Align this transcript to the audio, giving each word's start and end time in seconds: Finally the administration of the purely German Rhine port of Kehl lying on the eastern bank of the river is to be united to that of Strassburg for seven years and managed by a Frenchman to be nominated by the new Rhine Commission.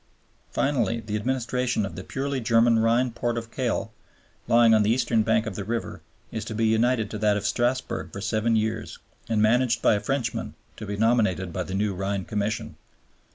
Finally 0.49 0.99
the 0.99 1.15
administration 1.15 1.85
of 1.85 1.95
the 1.95 2.03
purely 2.03 2.41
German 2.41 2.79
Rhine 2.79 3.11
port 3.11 3.37
of 3.37 3.51
Kehl 3.51 3.91
lying 4.47 4.73
on 4.73 4.81
the 4.81 4.89
eastern 4.89 5.21
bank 5.21 5.45
of 5.45 5.53
the 5.53 5.63
river 5.63 6.01
is 6.31 6.43
to 6.45 6.55
be 6.55 6.65
united 6.65 7.11
to 7.11 7.19
that 7.19 7.37
of 7.37 7.45
Strassburg 7.45 8.11
for 8.11 8.19
seven 8.19 8.55
years 8.55 8.97
and 9.29 9.43
managed 9.43 9.79
by 9.83 9.93
a 9.93 9.99
Frenchman 9.99 10.55
to 10.77 10.87
be 10.87 10.97
nominated 10.97 11.53
by 11.53 11.61
the 11.61 11.75
new 11.75 11.93
Rhine 11.93 12.25
Commission. 12.25 12.77